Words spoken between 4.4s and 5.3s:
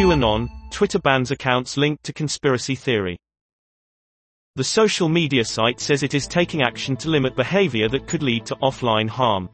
The social